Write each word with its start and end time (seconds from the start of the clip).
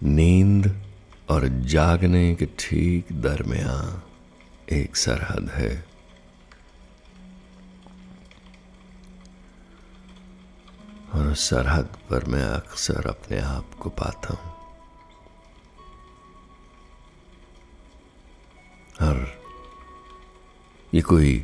नींद 0.00 0.74
और 1.30 1.48
जागने 1.66 2.34
के 2.34 2.46
ठीक 2.58 3.12
दरमियान 3.22 4.02
एक 4.72 4.96
सरहद 4.96 5.48
है। 5.50 5.72
और 11.14 11.26
उस 11.26 11.48
सरहद 11.50 11.96
पर 12.10 12.24
मैं 12.24 12.42
अक्सर 12.44 13.06
अपने 13.08 13.38
आप 13.40 13.74
को 13.74 13.90
पाता 13.92 14.34
हूँ। 14.34 14.52
और 19.00 19.26
ये 20.92 21.00
कोई 21.02 21.38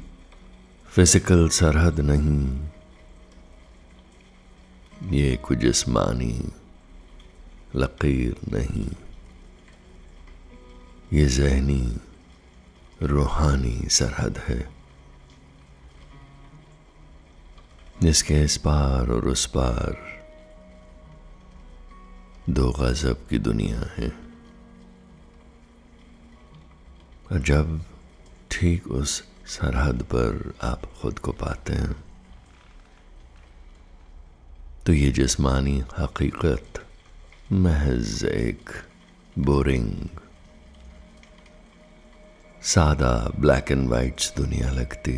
फ़िज़िकल 0.93 1.49
सरहद 1.49 2.01
नहीं, 2.01 2.69
ये 5.13 5.37
कुछ 5.37 5.59
जिस्मानी 5.59 6.33
लकीर 7.77 8.37
नहीं। 8.53 8.89
ये 11.13 11.27
जहनी, 11.27 11.97
रूहानी 13.03 13.89
सरहद 13.89 14.39
है, 14.39 14.69
जिसके 18.03 18.41
इस 18.43 18.57
पार 18.57 19.11
और 19.11 19.29
उस 19.29 19.47
पार 19.47 19.97
दो 22.51 22.71
गजब 22.73 23.27
की 23.29 23.39
दुनिया 23.39 23.81
है। 23.97 24.13
और 27.33 27.39
जब 27.39 27.81
ठीक 28.51 28.87
उस 28.87 29.23
सरहद 29.47 30.03
पर 30.03 30.55
आप 30.63 30.83
खुद 31.01 31.19
को 31.19 31.33
पाते 31.33 31.73
हैं 31.73 31.95
तो 34.87 34.93
ये 34.93 35.11
जिस्मानी 35.11 35.83
हकीकत 35.99 36.87
महज 37.53 38.25
एक 38.25 38.71
बोरिंग। 39.39 40.19
सादा 42.63 43.13
ब्लैक 43.41 43.71
एंड 43.73 43.89
वाइट्स 43.89 44.33
दुनिया 44.37 44.71
लगती 44.71 45.15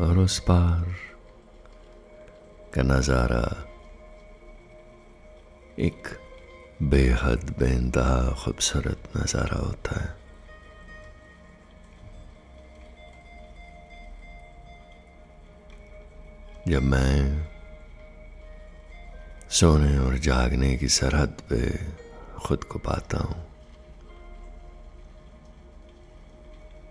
और 0.00 0.18
उस 0.18 0.38
पार 0.40 0.84
का 2.74 2.82
नज़ारा 2.82 3.42
एक 5.78 6.08
बेहद 6.82 7.54
बेनतहा 7.58 8.20
खूबसूरत 8.44 9.08
नज़ारा 9.16 9.58
होता 9.58 10.00
है। 10.00 10.14
जब 16.68 16.82
मैं 16.82 17.55
सोने 19.56 19.98
और 19.98 20.18
जागने 20.18 20.76
की 20.76 20.88
सरहद 20.88 21.36
पे 21.48 21.58
खुद 22.38 22.64
को 22.64 22.78
पाता 22.78 23.18
हूँ। 23.18 23.36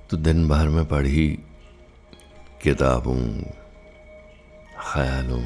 तो 0.09 0.17
दिन 0.17 0.47
भर 0.49 0.67
में 0.67 0.85
पढ़ी 0.85 1.27
किताबों, 2.63 3.22
ख्यालों 4.81 5.44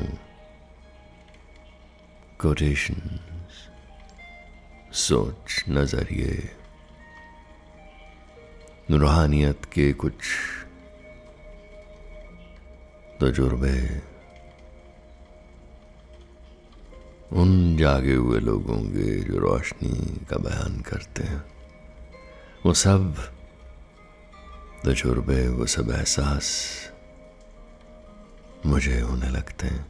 कोटेशन 2.41 3.19
सोच 4.93 5.63
नज़रिए, 5.69 6.37
रूहानियत 8.91 9.65
के 9.65 9.91
कुछ 9.93 10.15
तजुर्बे 13.21 13.77
उन 17.33 17.77
जागे 17.77 18.13
हुए 18.13 18.39
लोगों 18.39 18.77
के 18.77 19.19
जो 19.21 19.39
रोशनी 19.39 20.25
का 20.25 20.37
बयान 20.37 20.79
करते 20.81 21.23
हैं। 21.23 21.43
वो 22.65 22.73
सब 22.73 23.15
तजुर्बे 24.85 25.47
वो 25.47 25.65
सब 25.65 25.91
एहसास 25.91 26.49
मुझे 28.65 28.99
होने 28.99 29.29
लगते 29.29 29.67
हैं। 29.67 29.85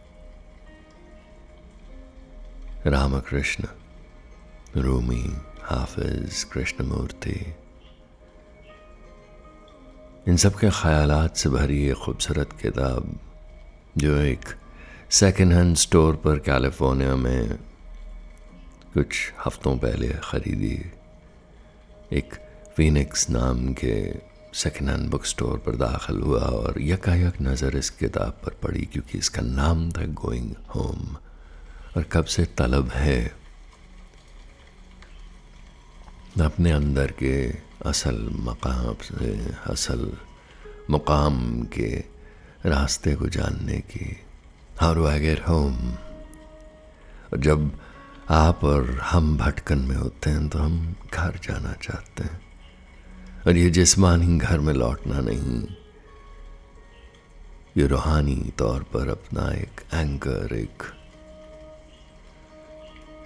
रामकृष्ण, 2.85 3.63
रूमी, 4.77 5.23
हाफिज, 5.61 6.43
कृष्णमूर्ति, 6.43 7.55
इन 10.27 10.37
सब 10.37 10.55
के 10.55 10.69
ख्यालात 10.69 11.35
से 11.35 11.49
भरी 11.49 11.85
एक 11.87 11.95
खूबसूरत 11.95 12.53
किताब, 12.61 13.19
जो 13.97 14.15
एक 14.17 14.45
सेकेंड 15.11 15.53
हैंड 15.53 15.75
स्टोर 15.75 16.15
पर 16.15 16.39
कैलिफ़ोर्निया 16.39 17.15
में 17.15 17.57
कुछ 18.93 19.33
हफ्तों 19.45 19.77
पहले 19.77 20.09
ख़रीदी 20.09 20.91
एक 22.13 22.33
फीनिक्स 22.75 23.29
नाम 23.29 23.73
के 23.73 24.13
सेकेंड 24.53 24.89
हैंड 24.89 25.09
बुक 25.09 25.25
स्टोर 25.25 25.57
पर 25.57 25.75
दाखिल 25.75 26.19
हुआ 26.19 26.39
और 26.39 26.81
यकायक 26.81 27.33
नज़र 27.41 27.77
इस 27.77 27.89
किताब 27.89 28.41
पर 28.45 28.51
पड़ी 28.63 28.85
क्योंकि 28.85 29.17
इसका 29.17 29.41
नाम 29.41 29.91
था 29.91 30.05
गोइंग 30.05 30.51
होम 30.75 31.17
और 31.97 32.03
कब 32.03 32.25
से 32.25 32.45
तलब 32.45 32.89
है? 32.89 33.35
अपने 36.41 36.71
अंदर 36.71 37.11
के 37.11 37.55
असल 37.85 38.29
मकाम 38.33 38.95
से, 39.01 39.55
असल 39.71 40.17
मुकाम 40.89 41.63
के 41.63 42.03
रास्ते 42.65 43.15
को 43.15 43.27
जानने 43.27 43.77
की 43.77 44.17
how 44.79 44.93
do 44.95 45.05
I 45.05 45.19
get 45.19 45.47
home 45.47 45.77
जब 47.37 47.71
आप 48.31 48.63
और 48.63 48.91
हम 49.03 49.37
भटकन 49.37 49.77
में 49.77 49.95
होते 49.95 50.29
हैं 50.29 50.47
तो 50.49 50.59
हम 50.59 50.95
घर 51.13 51.39
जाना 51.43 51.73
चाहते 51.81 52.23
हैं। 52.23 52.39
और 53.47 53.57
ये 53.57 53.69
जिसमानी 53.69 54.37
घर 54.37 54.59
में 54.59 54.73
लौटना 54.73 55.19
नहीं। 55.19 55.61
ये 57.77 57.87
रूहानी 57.87 58.35
तौर 58.59 58.83
पर 58.93 59.09
अपना 59.09 59.49
एक 59.53 59.81
एंकर 59.93 60.55
एक 60.55 60.83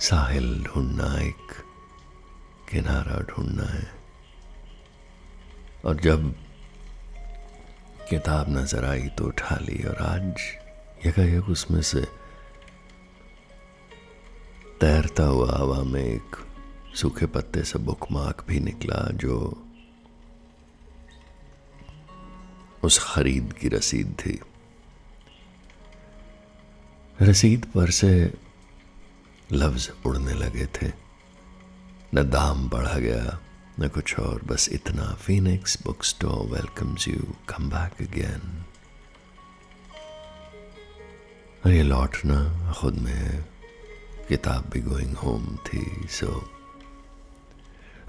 साहिल 0.01 0.63
ढूंढना, 0.63 1.13
एक 1.21 1.53
किनारा 2.71 3.19
ढूंढना 3.29 3.69
है। 3.73 3.87
और 5.85 6.01
जब 6.01 6.33
किताब 8.09 8.57
नज़र 8.57 8.85
आई 8.85 9.07
तो 9.17 9.25
उठा 9.25 9.59
ली 9.61 9.83
और 9.83 10.05
आज 10.07 10.51
यकायक 11.05 11.49
उसमें 11.49 11.81
से 11.81 12.01
तैरता 14.81 15.23
हुआ 15.23 15.57
हवा 15.57 15.83
में 15.83 16.03
एक 16.03 16.35
सूखे 16.95 17.25
पत्ते 17.25 17.63
से 17.63 17.79
बुक 17.79 18.11
मार्क 18.11 18.45
भी 18.47 18.59
निकला 18.59 19.09
जो 19.11 19.65
उस 22.83 22.99
खरीद 23.03 23.53
की 23.53 23.67
रसीद 23.67 24.15
थी। 24.19 24.39
रसीद 27.21 27.65
पर 27.65 27.89
से 27.89 28.33
लफ्ज 29.51 29.91
उड़ने 30.05 30.33
लगे 30.33 30.65
थे। 30.65 30.91
न 32.15 32.29
दाम 32.29 32.69
बढ़ा 32.69 32.97
गया, 32.97 33.39
न 33.79 33.87
कुछ 33.87 34.19
और, 34.19 34.41
बस 34.43 34.69
इतना। 34.69 35.13
Phoenix 35.13 35.83
book 35.83 36.03
store 36.03 36.47
welcomes 36.49 37.07
you 37.07 37.35
come 37.49 37.69
back 37.69 38.09
again 38.09 38.65
ये 41.67 41.83
लौटना, 41.83 42.73
खुद 42.73 42.95
में। 42.95 43.43
किताब 44.29 44.69
भी 44.73 44.79
गोइंग 44.81 45.15
होम 45.15 45.45
थी 45.55 46.07
सो 46.09 46.49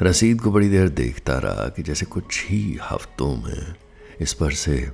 रसीद 0.03 0.41
को 0.41 0.51
बड़ी 0.53 0.69
देर 0.69 0.89
देखता 0.89 1.39
रहा 1.39 1.69
कि 1.69 1.83
जैसे 1.83 2.07
कुछ 2.07 2.45
ही 2.47 2.79
हफ्तों 2.91 3.37
में 3.37 3.75
इस 4.21 4.33
पर 4.33 4.53
से 4.53 4.91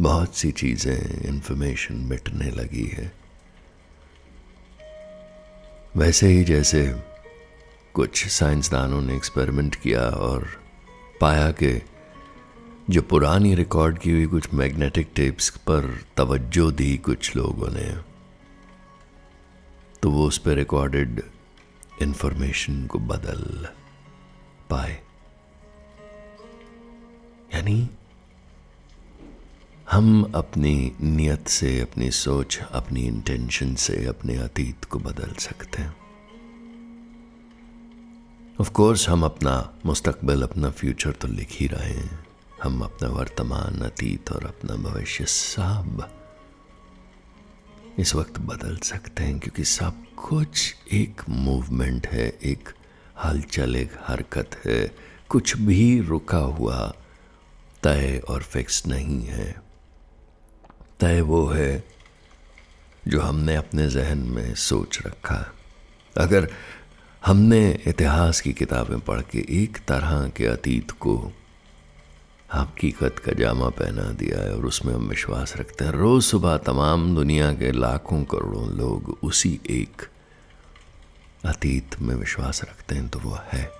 बहुत 0.00 0.36
सी 0.36 0.50
चीज़ें 0.52 1.22
इंफॉर्मेशन 1.22 1.94
मिटने 1.94 2.50
लगी 2.50 2.86
है। 2.86 3.12
वैसे 5.96 6.28
ही 6.28 6.44
जैसे 6.44 7.02
कुछ 7.94 8.26
साइंसदानों 8.26 9.02
ने 9.02 9.16
एक्सपेरिमेंट 9.16 9.74
किया 9.74 10.00
और 10.00 10.48
पाया 11.20 11.50
कि 11.50 11.82
जो 12.90 13.02
पुरानी 13.02 13.54
रिकॉर्ड 13.54 13.98
की 13.98 14.10
हुई 14.10 14.26
कुछ 14.26 14.54
मैग्नेटिक 14.54 15.10
टेप्स 15.14 15.50
पर 15.50 16.04
तवज्जो 16.16 16.70
दी 16.70 16.98
कुछ 16.98 17.36
लोगों 17.36 17.68
ने 17.70 18.16
तो 20.02 20.10
वो 20.10 20.26
उस 20.26 20.38
पर 20.38 20.50
रिकॉर्डेड 20.50 21.22
इंफॉर्मेशन 22.02 22.86
को 22.86 22.98
बदल 22.98 23.68
पाए। 24.70 25.02
यानी, 27.54 27.90
हम 29.90 30.32
अपनी 30.34 30.92
नियत 31.00 31.48
से, 31.48 31.80
अपनी 31.80 32.10
सोच, 32.10 32.58
अपनी 32.58 33.06
इंटेंशन 33.06 33.74
से, 33.74 34.06
अपने 34.06 34.36
अतीत 34.36 34.84
को 34.84 34.98
बदल 34.98 35.34
सकते 35.34 35.82
हैं। 35.82 35.96
ऑफ़ 38.60 38.70
कोर्स 38.70 39.08
हम 39.08 39.24
अपना, 39.24 39.74
मुस्तकबिल, 39.86 40.42
अपना 40.42 40.70
फ्यूचर 40.70 41.12
तो 41.12 41.28
लिख 41.28 41.48
ही 41.50 41.66
रहे 41.66 41.94
हैं। 41.94 42.25
हम 42.66 42.80
अपना 42.80 43.08
वर्तमान 43.08 43.80
अतीत 43.80 44.32
और 44.32 44.44
अपना 44.44 44.76
भविष्य 44.76 45.24
सब 45.24 46.08
इस 47.98 48.14
वक्त 48.14 48.38
बदल 48.38 48.76
सकते 48.76 49.22
हैं, 49.22 49.38
क्योंकि 49.38 49.64
सब 49.64 50.04
कुछ 50.16 50.74
एक 50.92 51.22
मूवमेंट 51.28 52.06
है, 52.06 52.38
एक 52.42 52.68
हलचल, 53.24 53.76
एक 53.76 53.92
हरकत 54.06 54.60
है। 54.66 54.94
कुछ 55.28 55.56
भी 55.56 56.00
रुका 56.00 56.38
हुआ 56.38 56.94
तय 57.82 58.22
और 58.28 58.42
फिक्स 58.42 58.86
नहीं 58.86 59.22
है। 59.26 59.62
तय 61.00 61.20
वो 61.20 61.46
है 61.46 61.84
जो 63.08 63.20
हमने 63.20 63.56
अपने 63.56 63.88
जहन 63.88 64.18
में 64.18 64.54
सोच 64.54 65.06
रखा। 65.06 65.54
अगर 66.16 66.48
हमने 67.26 67.82
इतिहास 67.86 68.40
की 68.40 68.52
किताबें 68.52 69.00
पढ़ 69.00 69.20
के 69.20 69.46
एक 69.62 69.78
तरह 69.78 70.28
के 70.28 70.46
अतीत 70.46 70.90
को 70.90 71.32
हकीकत 72.54 73.18
का 73.18 73.32
जामा 73.32 73.68
पहना 73.68 74.02
दिया 74.02 74.40
है 74.40 74.56
और 74.56 74.66
उसमें 74.66 74.94
हम 74.94 75.08
विश्वास 75.08 75.56
रखते 75.56 75.84
हैं। 75.84 75.92
रोज़ 75.92 76.24
सुबह 76.24 76.56
तमाम 76.56 77.14
दुनिया 77.14 77.52
के 77.52 77.72
लाखों 77.72 78.24
करोड़ों 78.24 78.68
लोग 78.70 79.18
उसी 79.22 79.60
एक 79.70 80.02
अतीत 81.44 82.00
में 82.00 82.14
विश्वास 82.14 82.62
रखते 82.64 82.94
हैं 82.94 83.08
तो 83.08 83.18
वो 83.18 83.38
है। 83.52 83.70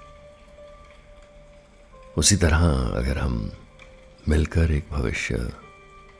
उसी 2.18 2.36
तरह 2.36 2.66
अगर 2.96 3.18
हम 3.18 3.52
मिलकर 4.28 4.70
एक 4.70 4.86
भविष्य, 4.90 5.52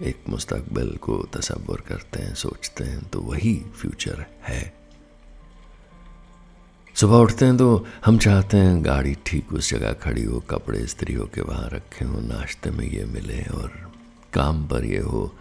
एक 0.02 0.25
मुस्तकबिल 0.28 0.96
को 0.96 1.22
तस्वुर 1.32 1.81
करते 1.81 2.22
हैं, 2.22 2.34
सोचते 2.34 2.84
हैं 2.84 3.02
तो 3.04 3.20
वही 3.20 3.54
फ्यूचर 3.81 4.25
है। 4.42 4.86
सुबह 6.96 7.16
उठते 7.16 7.44
हैं 7.44 7.56
तो 7.56 7.87
हम 8.04 8.19
चाहते 8.19 8.56
हैं 8.56 8.84
गाड़ी 8.84 9.14
ठीक 9.26 9.52
उस 9.52 9.70
जगह 9.70 9.93
खड़ी 9.93 10.22
हो, 10.25 10.40
कपड़े 10.40 10.78
इस्त्री 10.78 11.14
हो 11.14 11.25
के 11.34 11.40
वहाँ 11.40 11.69
रखे 11.72 12.04
हो, 12.04 12.20
नाश्ते 12.20 12.70
में 12.70 12.87
ये 12.87 13.04
मिले 13.04 13.43
और 13.43 13.93
काम 14.32 14.66
पर 14.69 14.84
ये 14.84 14.98
हो, 14.98 15.34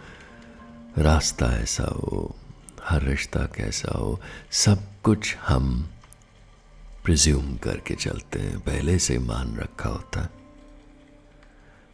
रास्ता 0.98 1.46
ऐसा 1.56 1.84
हो, 1.84 2.36
हर 2.84 3.02
रिश्ता 3.02 3.40
कैसा 3.46 3.98
हो, 3.98 4.20
सब 4.50 4.84
कुछ 5.02 5.36
हम 5.48 5.88
प्रिज्यूम 7.04 7.56
करके 7.56 7.94
चलते 7.94 8.38
हैं, 8.38 8.60
पहले 8.60 8.98
से 8.98 9.18
मान 9.18 9.56
रखा 9.56 9.88
होता 9.88 10.20
है। 10.20 10.30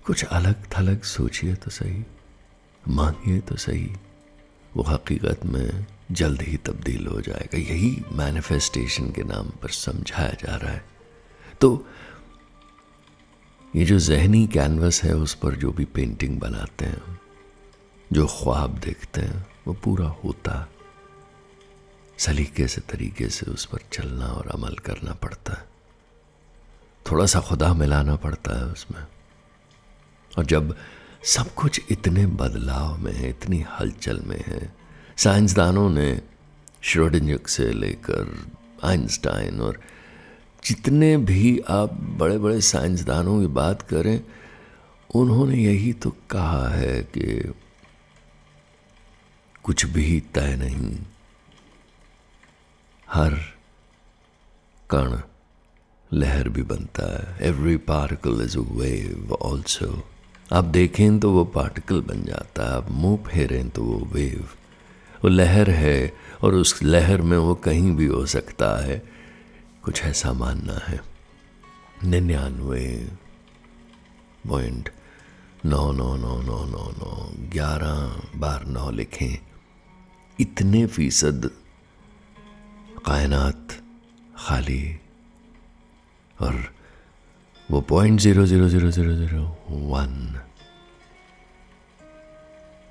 कुछ 0.06 0.24
अलग 0.24 0.66
थलग 0.78 1.02
सोचिए 1.02 1.54
तो 1.54 1.70
सही, 1.70 2.04
मानिए 2.88 3.40
तो 3.40 3.56
सही, 3.56 3.90
वो 4.76 4.82
हकीकत 4.82 5.46
में 5.46 5.86
जल्द 6.12 6.42
ही 6.42 6.56
तब्दील 6.56 7.06
हो 7.06 7.20
जाएगा। 7.20 7.58
यही 7.58 8.04
मैनिफेस्टेशन 8.12 9.12
के 9.12 9.22
नाम 9.22 9.48
पर 9.48 9.68
समझाया 9.68 10.32
जा 10.32 10.56
रहा 10.56 10.72
है। 10.72 10.84
तो 11.60 11.86
ये 13.76 13.84
जो 13.84 13.98
जहनी 13.98 14.46
कैनवस 14.46 15.04
है, 15.04 15.14
उस 15.14 15.34
पर 15.34 15.54
जो 15.54 15.72
भी 15.72 15.84
पेंटिंग 15.84 16.40
बनाते 16.40 16.84
हैं, 16.84 17.20
जो 18.12 18.26
ख्वाब 18.26 18.78
देखते 18.78 19.20
हैं, 19.20 19.46
वो 19.66 19.74
पूरा 19.74 20.06
होता, 20.06 20.68
सलीके 22.18 22.68
से 22.68 22.80
तरीके 22.80 23.28
से 23.28 23.50
उस 23.50 23.64
पर 23.64 23.78
चलना 23.92 24.26
और 24.26 24.48
अमल 24.48 24.74
करना 24.74 25.12
पड़ता 25.12 25.52
है। 25.52 25.64
थोड़ा 27.10 27.26
सा 27.26 27.40
खुदा 27.40 27.74
मिलाना 27.74 28.16
पड़ता 28.16 28.58
है 28.58 28.64
उसमें। 28.64 29.06
और 30.38 30.44
जब 30.44 30.76
सब 31.24 31.54
कुछ 31.54 31.80
इतने 31.90 32.26
बदलाव 32.26 32.98
में 32.98 33.12
है, 33.12 33.28
इतनी 33.30 33.60
हलचल 33.60 34.20
में 34.20 34.44
है 34.46 34.81
साइंसदानों 35.16 35.90
ने 35.90 36.20
श्रोडिंजक 36.82 37.48
से 37.48 37.72
लेकर 37.72 38.50
आइंस्टाइन 38.84 39.60
और 39.60 39.80
जितने 40.64 41.16
भी 41.16 41.58
आप 41.68 41.92
बड़े 41.92 42.38
बड़े 42.38 42.60
साइंसदानों 42.60 43.40
की 43.40 43.46
बात 43.46 43.82
करें, 43.82 44.20
उन्होंने 45.14 45.56
यही 45.56 45.92
तो 45.92 46.10
कहा 46.30 46.68
है 46.68 47.02
कि 47.02 47.52
कुछ 49.64 49.86
भी 49.86 50.20
तय 50.20 50.56
नहीं। 50.56 50.98
हर 53.08 53.34
कण 54.90 55.20
लहर 56.12 56.48
भी 56.48 56.62
बनता 56.62 57.04
है। 57.12 57.48
Every 57.48 57.76
particle 57.76 58.42
is 58.44 58.58
a 58.58 58.60
wave 58.60 59.32
also 59.32 60.08
आप 60.52 60.64
देखें 60.64 61.20
तो 61.20 61.32
वो 61.32 61.44
पार्टिकल 61.44 62.00
बन 62.00 62.22
जाता 62.22 62.62
है। 62.62 62.76
आप 62.76 62.90
मुँह 62.90 63.16
फेरें 63.16 63.68
तो 63.70 63.82
वो 63.82 63.98
वेव 64.12 64.48
वो 65.24 65.28
लहर 65.28 65.70
है 65.70 66.12
और 66.42 66.54
उस 66.54 66.82
लहर 66.82 67.22
में 67.22 67.36
वो 67.38 67.54
कहीं 67.54 67.96
भी 67.96 68.06
हो 68.06 68.26
सकता 68.26 68.84
है। 68.84 69.02
कुछ 69.82 70.02
ऐसा 70.02 70.32
मानना 70.32 70.80
है। 70.88 71.00
निन्यानवे 72.04 73.10
पॉइंट 74.48 74.88
नौ 75.66 75.92
नौ 75.92 76.16
नौ 76.16 76.40
नौ 76.42 76.64
नौ 76.64 76.90
नौ, 76.98 77.32
ग्यारह 77.52 78.22
बार 78.36 78.64
नौ 78.66 78.90
लिखें। 78.90 79.38
इतने 80.40 80.86
फ़ीसद 80.86 81.50
कायनात 83.06 83.80
खाली 84.38 85.00
और 86.40 86.74
वो 87.70 87.80
point 87.80 88.20
zero 88.20 88.46
zero 88.46 88.68
zero 88.68 88.90
zero 88.90 89.12
zero 89.12 89.42
one 89.70 90.40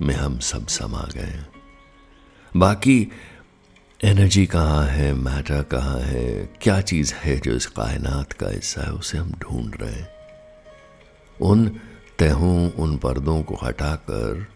में 0.01 0.15
हम 0.15 0.39
सब 0.39 0.67
समा 0.67 1.07
गए 1.15 1.60
बाकी 2.57 3.11
एनर्जी 4.03 4.45
कहाँ 4.45 4.85
है 4.85 5.13
मैटर 5.13 5.63
कहाँ 5.63 5.99
है, 5.99 6.49
क्या 6.61 6.81
चीज़ 6.81 7.13
है 7.13 7.39
जो 7.39 7.51
इस 7.51 7.65
कायनात 7.65 8.33
का 8.33 8.47
हिस्सा 8.47 8.81
है, 8.81 8.91
उसे 8.91 9.17
हम 9.17 9.31
ढूंढ 9.31 9.75
रहे 9.81 9.91
हैं। 9.91 10.09
उन 11.41 11.69
तहों, 12.19 12.71
उन 12.71 12.97
पर्दों 12.97 13.43
को 13.43 13.57
हटाकर, 13.63 14.47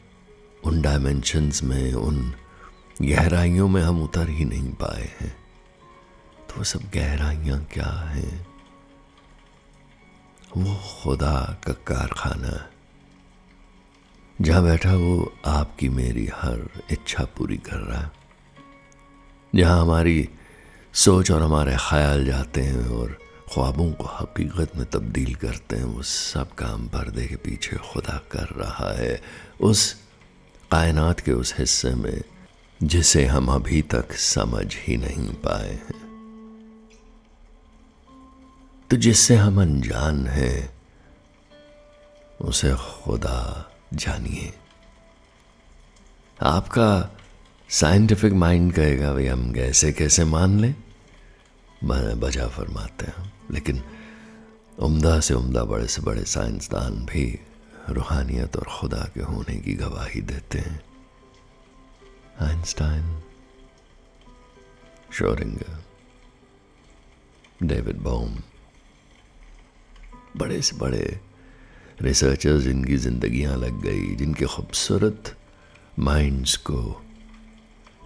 उन 0.65 0.81
डायमेंशंस 0.81 1.63
में, 1.63 1.93
उन 1.93 2.33
गहराइयों 3.01 3.67
में 3.67 3.81
हम 3.81 4.03
उतर 4.03 4.29
ही 4.29 4.45
नहीं 4.45 4.69
पाए 4.69 5.11
हैं। 5.21 5.35
तो 6.49 6.55
वो 6.57 6.63
सब 6.63 6.81
गहराइयाँ 6.93 7.63
क्या 7.63 8.03
हैं? 8.09 8.47
वो 10.57 10.75
खुदा 10.75 11.61
का 11.67 11.73
कारखाना। 11.73 12.69
है 12.69 12.74
जहाँ 14.41 14.63
बैठा 14.63 14.95
वो 14.95 15.33
आपकी 15.45 15.89
मेरी 15.89 16.25
हर 16.25 16.69
इच्छा 16.91 17.23
पूरी 17.23 17.57
कर 17.57 17.77
रहा 17.77 18.01
है। 18.01 18.11
जहाँ 19.55 19.81
हमारी 19.81 20.29
सोच 20.93 21.31
और 21.31 21.41
हमारे 21.41 21.77
ख्याल 21.89 22.25
जाते 22.25 22.61
हैं 22.61 22.87
और 22.87 23.19
ख्वाबों 23.53 23.91
को 23.91 24.03
हकीकत 24.03 24.77
में 24.77 24.85
तब्दील 24.85 25.35
करते 25.35 25.75
हैं, 25.75 25.83
वो 25.83 26.01
सब 26.01 26.53
काम 26.53 26.87
पर्दे 26.87 27.25
के 27.25 27.35
पीछे 27.35 27.75
खुदा 27.75 28.21
कर 28.31 28.47
रहा 28.57 28.93
है। 28.97 29.21
उस 29.61 29.93
कायनात 30.71 31.19
के 31.19 31.31
उस 31.31 31.55
हिस्से 31.59 31.95
में, 31.95 32.21
जिसे 32.83 33.25
हम 33.25 33.47
अभी 33.47 33.81
तक 33.81 34.13
समझ 34.13 34.75
ही 34.75 34.97
नहीं 34.97 35.33
पाए 35.33 35.71
हैं। 35.71 36.05
तो 38.89 38.97
जिससे 38.97 39.35
हम 39.35 39.61
अनजान 39.61 40.27
हैं, 40.27 40.73
उसे 42.41 42.75
खुदा 42.75 43.71
जानिए। 43.93 44.53
आपका 46.41 47.17
साइंटिफिक 47.69 48.33
माइंड 48.33 48.73
कहेगा, 48.73 49.13
भाई 49.13 49.27
हम 49.27 49.53
कैसे 49.53 49.93
कैसे 49.93 50.25
मान 50.25 50.59
लें? 50.59 50.75
बजा 52.19 52.47
फरमाते 52.47 53.05
हैं। 53.05 53.33
लेकिन 53.51 53.83
उम्दा 54.79 55.19
से 55.19 55.33
उम्दा 55.33 55.63
बड़े 55.63 55.87
से 55.87 56.01
बड़े 56.01 56.23
साइंसदान 56.23 57.05
भी 57.05 57.39
रूहानियत 57.89 58.57
और 58.57 58.63
खुदा 58.63 59.09
के 59.13 59.21
होने 59.21 59.55
की 59.55 59.73
गवाही 59.73 60.21
देते 60.21 60.59
हैं। 60.59 60.85
आइंस्टाइन 62.41 63.23
शोरिंगर 65.13 65.83
डेविड 67.63 67.97
बॉम, 67.97 68.37
बड़े 70.37 70.61
से 70.61 70.75
बड़े 70.75 71.19
रिसर्चर्स 72.01 72.63
जिनकी 72.63 72.97
ज़िंदगियाँ 72.97 73.57
लग 73.57 73.81
गई, 73.81 74.15
जिनके 74.15 74.45
खूबसूरत 74.45 75.35
माइंड्स 75.99 76.55
को, 76.55 77.01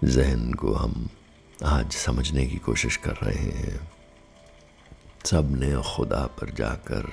जहन 0.04 0.52
को 0.52 0.72
हम 0.72 1.08
आज 1.64 1.92
समझने 1.92 2.46
की 2.46 2.56
कोशिश 2.56 2.96
कर 2.96 3.12
रहे 3.12 3.50
हैं। 3.50 3.90
सबने 5.24 5.74
खुदा 5.96 6.26
पर 6.26 6.50
जाकर 6.50 7.10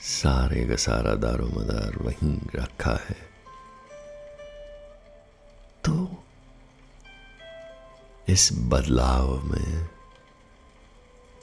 सारे 0.00 0.64
का 0.66 0.76
सारा 0.76 1.14
दारो 1.14 1.46
मदार 1.46 1.98
वहीं 2.02 2.38
रखा 2.54 2.98
है। 3.08 3.16
तो 5.84 6.22
इस 8.28 8.48
बदलाव 8.52 9.44
में, 9.44 9.88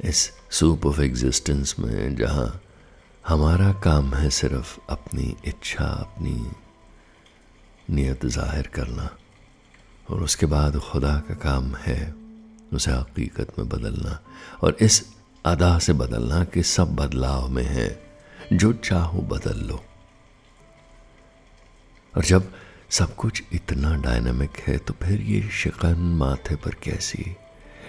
इस 0.05 0.31
सूप 0.51 0.85
ऑफ़ 0.85 1.01
एग्जिस्टेंस 1.01 1.75
में, 1.79 2.15
जहाँ 2.15 2.61
हमारा 3.27 3.71
काम 3.73 4.13
है 4.13 4.29
सिर्फ़ 4.29 4.77
अपनी 4.89 5.35
इच्छा, 5.45 5.85
अपनी 5.85 6.51
नियत 7.89 8.25
ज़ाहिर 8.25 8.67
करना 8.67 9.09
और 10.09 10.23
उसके 10.23 10.45
बाद 10.45 10.77
खुदा 10.77 11.13
का 11.19 11.33
काम 11.33 11.75
है 11.75 12.13
उसे 12.73 12.91
हकीकत 12.91 13.59
में 13.59 13.67
बदलना 13.69 14.19
और 14.63 14.77
इस 14.81 15.01
अदा 15.45 15.77
से 15.79 15.93
बदलना 15.93 16.43
कि 16.43 16.63
सब 16.63 16.95
बदलाव 16.95 17.47
में 17.49 17.63
है, 17.63 17.89
जो 18.53 18.71
चाहो 18.73 19.21
बदल 19.21 19.59
लो। 19.59 19.83
और 22.13 22.23
जब 22.23 22.51
सब 22.89 23.15
कुछ 23.15 23.43
इतना 23.53 23.95
डायनामिक 23.95 24.59
है 24.67 24.77
तो 24.77 24.93
फिर 25.03 25.21
ये 25.21 25.41
शिकन 25.51 25.99
माथे 26.19 26.55
पर 26.55 26.75
कैसी? 26.83 27.35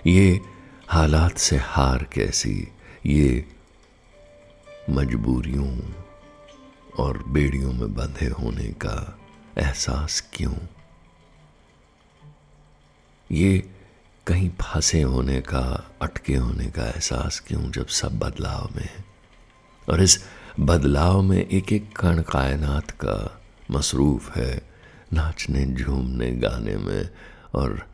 ये 0.06 0.40
हालात 0.88 1.38
से 1.38 1.56
हार 1.56 2.06
कैसी? 2.12 2.56
ये 3.06 3.44
मजबूरियों 4.90 5.78
और 6.98 7.22
बेड़ियों 7.22 7.72
में 7.72 7.94
बंधे 7.94 8.26
होने 8.26 8.64
का 8.64 9.18
एहसास 9.58 10.30
क्यों? 10.32 10.54
ये 13.32 13.70
कहीं 14.26 14.50
फंसे 14.50 15.02
होने 15.02 15.40
का, 15.40 15.90
अटके 16.02 16.34
होने 16.34 16.66
का 16.66 16.84
एहसास 16.84 17.40
क्यों 17.40 17.70
जब 17.70 17.86
सब 17.86 18.18
बदलाव 18.18 18.70
में 18.76 18.82
है? 18.82 19.04
और 19.90 20.02
इस 20.02 20.24
बदलाव 20.60 21.22
में 21.22 21.46
एक 21.46 21.72
एक 21.72 21.96
कण 21.96 22.22
कायनात 22.22 22.90
का 22.90 23.42
मसरूफ़ 23.70 24.38
है 24.38 24.70
नाचने, 25.12 25.66
झूमने, 25.66 26.30
गाने 26.32 26.76
में 26.76 27.10
और 27.54 27.86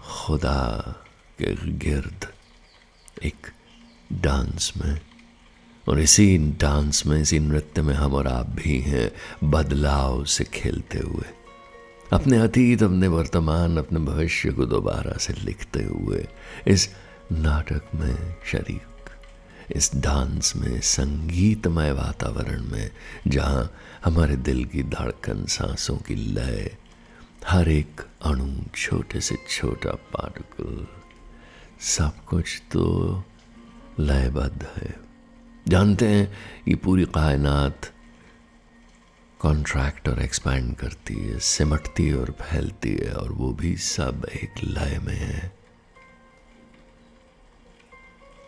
खुदा 0.00 0.94
के 1.38 1.72
गिर्द 1.72 2.32
एक 3.24 3.46
डांस 4.12 4.72
में। 4.76 5.09
और 5.90 6.00
इसी 6.00 6.38
डांस 6.38 7.06
में, 7.06 7.20
इसी 7.20 7.38
नृत्य 7.38 7.82
में 7.82 7.94
हम 7.94 8.14
और 8.14 8.26
आप 8.26 8.46
भी 8.46 8.80
हैं 8.80 9.10
बदलाव 9.50 10.24
से 10.24 10.44
खेलते 10.44 10.98
हुए। 10.98 11.24
अपने 12.12 12.38
अतीत, 12.38 12.82
अपने 12.82 13.08
वर्तमान, 13.08 13.76
अपने 13.76 14.00
भविष्य 14.00 14.50
को 14.50 14.66
दोबारा 14.66 15.16
से 15.18 15.32
लिखते 15.32 15.82
हुए 15.82 16.26
इस 16.66 16.88
नाटक 17.32 17.82
में 17.94 18.36
शरीक, 18.46 19.10
इस 19.72 19.90
डांस 19.96 20.56
में, 20.56 20.80
संगीतमय 20.80 21.92
वातावरण 21.92 22.64
में, 22.64 22.90
जहाँ 23.26 23.70
हमारे 24.04 24.36
दिल 24.36 24.64
की 24.64 24.82
धड़कन, 24.82 25.44
सांसों 25.46 25.96
की 25.96 26.14
लय, 26.14 26.76
हर 27.46 27.68
एक 27.68 28.00
अणु 28.22 28.64
छोटे 28.76 29.20
से 29.20 29.36
छोटा 29.50 29.90
पार्टिकल, 29.90 30.86
सब 31.80 32.24
कुछ 32.24 32.62
तो 32.72 33.24
लयबद्ध 34.00 34.66
है। 34.76 35.09
जानते 35.68 36.08
हैं 36.08 36.38
ये 36.68 36.74
पूरी 36.74 37.04
कायनात 37.04 37.92
कॉन्ट्रैक्ट 39.40 40.08
और 40.08 40.22
एक्सपैंड 40.22 40.76
करती 40.76 41.14
है, 41.14 41.38
सिमटती 41.38 42.06
है 42.08 42.16
और 42.16 42.30
फैलती 42.30 42.94
है 42.94 43.12
और 43.12 43.32
वो 43.32 43.52
भी 43.52 43.76
सब 43.76 44.26
एक 44.34 44.50
लय 44.64 44.98
में 44.98 45.16
है। 45.16 45.52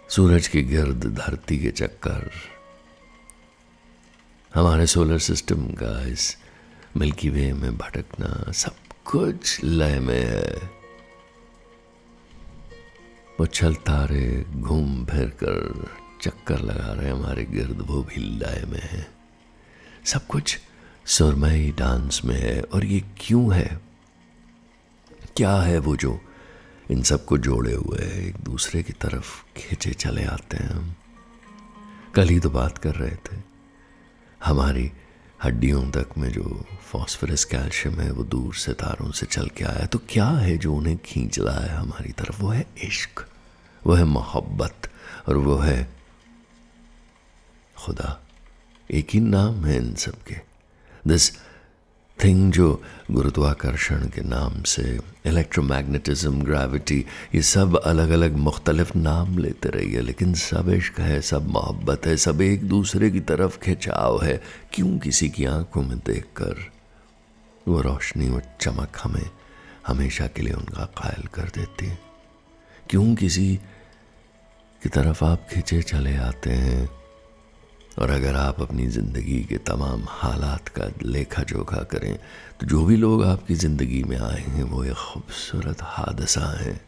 सूरज 0.09 0.49
की 0.49 0.63
गिर्द 0.63 1.05
धरती 1.05 1.59
के 1.59 1.71
चक्कर। 1.71 2.31
हमारे 4.55 4.87
सोलर 4.87 5.19
सिस्टम 5.19 5.69
का 5.69 6.07
इस 6.07 6.37
मिल्की 6.97 7.29
वे 7.29 7.53
में 7.53 7.79
भटकना 7.79 8.53
सब 8.53 8.75
कुछ 9.05 9.65
लय 9.65 10.01
में 10.01 10.25
है। 10.27 10.71
उछल 13.41 13.75
तारे 13.75 14.45
घूम 14.51 15.07
फिर 15.07 15.29
कर 15.29 16.02
चक्कर 16.23 16.59
लगा 16.59 16.93
रहे 16.93 17.11
हमारे 17.11 17.45
गिर्द 17.45 17.85
वो 17.87 18.03
भी 18.03 18.21
लय 18.21 18.65
में 18.69 18.83
है। 18.83 19.11
सब 20.05 20.27
कुछ 20.27 20.61
सुरमई 21.07 21.75
डांस 21.79 22.21
में 22.25 22.41
है, 22.41 22.63
और 22.63 22.85
ये 22.85 23.01
क्यों 23.01 23.55
है? 23.55 23.81
क्या 25.37 25.57
है 25.57 25.79
वो 25.79 25.97
जो 25.97 26.21
इन 26.91 27.03
सबको 27.03 27.39
जोड़े 27.39 27.75
हुए 27.75 27.99
एक 27.99 28.37
दूसरे 28.37 28.83
की 28.83 28.93
तरफ़ 28.93 29.45
खींचे 29.57 29.91
चले 29.91 30.25
आते 30.25 30.57
हैं 30.57 30.71
हम? 30.71 30.95
कल 32.15 32.29
ही 32.29 32.41
तो 32.41 32.51
बात 32.51 32.79
कर 32.79 32.95
रहे 32.95 33.17
थे। 33.17 33.37
हमारी 34.45 34.93
हड्डियों 35.45 35.91
तक 35.91 36.09
में 36.19 36.33
जो 36.33 36.65
फॉस्फरस, 36.83 37.45
कैल्शियम 37.45 38.01
है, 38.01 38.11
वो 38.13 38.25
दूर 38.25 38.55
से 38.55 38.73
तारों 38.73 39.11
से 39.11 39.27
चल 39.27 39.49
के 39.49 39.65
आया 39.65 39.87
तो 39.87 39.99
क्या 39.99 40.27
है 40.27 40.59
जो 40.59 40.75
उन्हें 40.75 40.99
खींच 40.99 41.39
रहा 41.39 41.61
है 41.61 41.77
हमारी 41.77 42.13
तरफ़? 42.13 42.43
वो 42.43 42.49
है 42.49 42.67
इश्क, 42.85 43.29
वो 43.87 43.95
है 43.95 44.05
मोहब्बत, 44.05 44.91
और 45.29 45.37
वो 45.37 45.57
है 45.57 46.02
खुदा, 47.83 48.21
एक 48.91 49.09
ही 49.11 49.21
नाम 49.21 49.65
है 49.65 49.77
इन 49.77 49.95
सब 49.95 50.23
के 50.23 50.37
दिस 51.07 51.31
थिंग 52.25 52.53
जो 52.53 52.83
गुरुत्वाकर्षण 53.11 54.09
के 54.09 54.21
नाम 54.21 54.63
से 54.63 54.83
इलेक्ट्रोमैग्नेटिज्म 55.27 56.43
ग्रेविटी 56.43 57.07
ये 57.35 57.43
सब 57.43 57.77
अलग 57.77 58.11
अलग 58.11 58.37
मुख्तलिफ़ 58.37 58.97
नाम 58.97 59.39
लेते 59.39 59.69
रहिए 59.69 60.01
लेकिन 60.01 60.35
सब 60.35 60.69
इश्क 60.69 61.01
है, 61.01 61.21
सब 61.21 61.49
मोहब्बत 61.49 62.07
है, 62.07 62.17
सब 62.17 62.41
एक 62.41 62.69
दूसरे 62.69 63.11
की 63.11 63.21
तरफ़ 63.21 63.59
खिंचाव 63.59 64.23
है। 64.23 64.43
क्यों 64.73 64.99
किसी 64.99 65.29
की 65.29 65.45
आँखों 65.45 65.83
में 65.83 65.99
देख 65.99 66.25
कर 66.37 66.71
वो 67.69 67.81
रोशनी 67.81 68.29
वो 68.29 68.41
चमक 68.61 68.99
हमें, 69.03 69.31
हमेशा 69.87 70.27
के 70.27 70.43
लिए 70.43 70.53
उनका 70.53 70.85
कायल 70.85 71.27
कर 71.27 71.43
देती 71.43 71.87
है? 71.87 71.99
क्यों 72.91 73.15
किसी 73.15 73.57
की 74.83 74.89
तरफ़ 74.89 75.25
आप 75.25 75.47
खिंचे 75.51 75.83
चले 75.83 76.17
आते 76.17 76.51
हैं? 76.51 77.02
और 77.99 78.11
अगर 78.11 78.35
आप 78.35 78.61
अपनी 78.61 78.87
ज़िंदगी 78.87 79.45
के 79.45 79.57
तमाम 79.57 80.03
हालात 80.09 80.69
का 80.69 80.85
लेखा 81.03 81.43
जोखा 81.43 81.83
करें 81.83 82.17
तो 82.61 82.67
जो 82.67 82.85
भी 82.85 82.97
लोग 82.97 83.25
आपकी 83.25 83.55
ज़िंदगी 83.55 84.03
में 84.05 84.17
आए 84.19 84.41
हैं, 84.41 84.63
वो 84.63 84.85
एक 84.85 84.95
खूबसूरत 84.95 85.77
हादसा 85.83 86.61
है। 86.61 86.81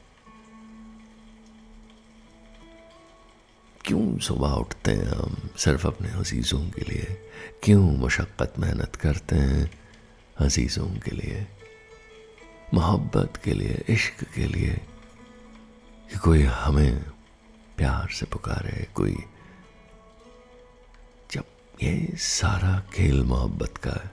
क्यों 3.84 4.18
सुबह 4.18 4.49
उठते 4.49 4.90
हैं 4.90 5.06
हम 5.06 5.37
सिर्फ़ 5.56 5.87
अपने 5.87 6.08
अजीज़ों 6.08 6.61
के 6.70 6.80
लिए? 6.80 7.16
क्यों 7.62 7.82
मुशक्क़त 7.82 8.54
मेहनत 8.58 8.96
करते 8.96 9.37
हैं 9.37 9.70
अजीज़ों 10.38 10.87
के 10.87 11.11
लिए? 11.11 11.46
मोहब्बत 12.75 13.37
के 13.44 13.52
लिए, 13.52 13.84
इश्क 13.88 14.25
के 14.34 14.46
लिए? 14.46 14.80
कि 16.12 16.18
कोई 16.18 16.42
हमें 16.42 17.04
प्यार 17.76 18.08
से 18.12 18.26
पुकारे, 18.26 18.87
कोई 18.94 19.16
ये 21.85 22.17
सारा 22.17 22.83
खेल 22.95 23.25
मोहब्बत 23.25 23.76
का 23.76 23.91
है। 23.91 24.11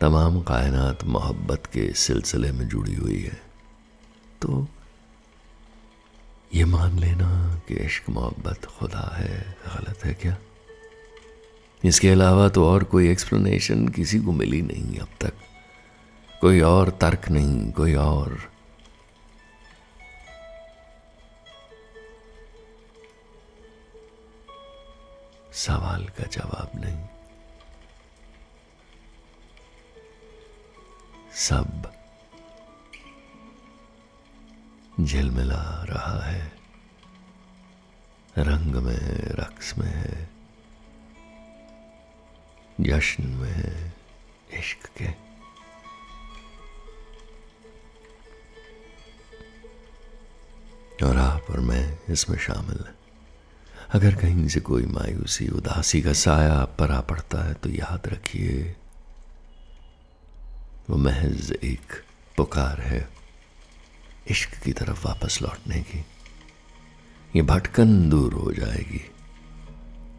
तमाम 0.00 0.42
कायनात 0.42 1.04
मोहब्बत 1.04 1.66
के 1.66 1.92
सिलसिले 1.92 2.52
में 2.52 2.68
जुड़ी 2.68 2.94
हुई 2.94 3.22
है। 3.22 3.42
तो 4.42 4.68
ये 6.54 6.64
मान 6.64 6.98
लेना 6.98 7.60
कि 7.68 7.74
इश्क 7.74 8.10
मोहब्बत 8.10 8.64
खुदा 8.64 9.16
है, 9.16 9.56
गलत 9.66 10.04
है 10.04 10.14
क्या? 10.14 10.36
इसके 11.84 12.08
अलावा 12.08 12.48
तो 12.48 12.66
और 12.66 12.84
कोई 12.84 13.10
एक्सप्लेनेशन 13.10 13.88
किसी 13.88 14.18
को 14.18 14.32
मिली 14.32 14.62
नहीं 14.62 14.98
अब 14.98 15.08
तक। 15.20 15.32
कोई 16.40 16.60
और 16.60 16.90
तर्क 16.90 17.28
नहीं, 17.28 17.72
कोई 17.72 17.94
और 17.94 18.49
सवाल 25.60 26.08
का 26.08 26.24
जवाब 26.24 26.70
नहीं। 26.74 27.06
सब 31.32 31.92
झिलमिला 35.00 35.84
रहा 35.84 36.22
है। 36.24 36.52
रंग 38.38 38.74
में, 38.74 39.18
रक्स 39.20 39.78
में 39.78 39.90
है। 39.90 40.30
जश्न 42.80 43.24
में 43.26 43.52
है 43.52 43.96
इश्क 44.50 44.86
के। 45.02 45.30
और 51.06 51.16
आप 51.16 51.42
और 51.50 51.60
मैं 51.60 51.98
इसमें 52.08 52.38
शामिल 52.38 52.84
हैं। 52.88 52.99
अगर 53.92 54.14
कहीं 54.14 54.48
से 54.48 54.60
कोई 54.60 54.84
मायूसी, 54.86 55.48
उदासी 55.48 56.02
का 56.02 56.12
साया 56.12 56.52
आप 56.52 56.76
पर 56.78 56.90
आ 56.90 57.00
पड़ता 57.00 57.42
है 57.42 57.54
तो 57.54 57.68
याद 57.68 58.02
रखिए, 58.06 58.76
वो 60.90 60.96
महज 60.96 61.50
एक 61.52 62.04
पुकार 62.36 62.80
है, 62.80 63.08
इश्क 64.30 64.54
की 64.62 64.72
तरफ़ 64.72 65.06
वापस 65.06 65.42
लौटने 65.42 65.80
की। 65.80 66.04
ये 67.36 67.42
भटकन 67.42 68.08
दूर 68.10 68.34
हो 68.34 68.52
जाएगी, 68.52 69.10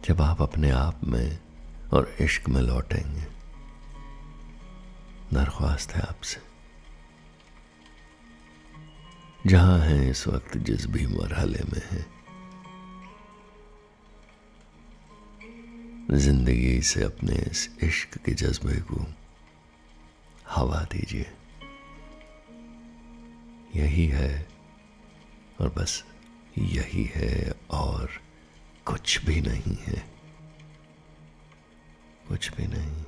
जब 0.05 0.21
आप 0.21 0.41
अपने 0.41 0.71
आप 0.71 1.03
में 1.03 1.39
और 1.93 2.15
इश्क 2.21 2.49
में 2.49 2.61
लौटेंगे। 2.61 3.27
दरख्वास्त 5.33 5.91
है 5.91 6.01
आपसे। 6.01 6.41
जहाँ 9.47 9.79
हैं 9.79 10.09
इस 10.11 10.27
वक्त 10.27 10.57
जिस 10.57 10.85
भी 10.85 11.07
मरहले 11.07 11.63
में 11.73 11.81
हैं 11.91 12.10
ज़िंदगी 16.13 16.81
से 16.81 17.03
अपने 17.03 17.35
इस 17.35 17.69
इश्क 17.83 18.17
के 18.17 18.31
जज्बे 18.31 18.75
को 18.75 19.05
हवा 20.49 20.81
दीजिए। 20.81 21.25
यही 23.75 24.05
है 24.07 24.47
और 25.61 25.69
बस 25.69 26.03
यही 26.57 27.03
है 27.15 27.53
और 27.71 28.09
कुछ 28.85 29.25
भी 29.25 29.41
नहीं 29.41 29.77
है। 29.79 30.05
कुछ 32.27 32.51
भी 32.51 32.67
नहीं। 32.67 33.00